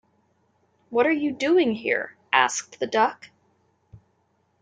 [0.89, 3.29] “What are you doing here?” asked the duck.